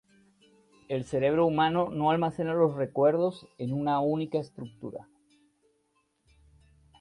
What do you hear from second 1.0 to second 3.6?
cerebro humano no almacena los recuerdos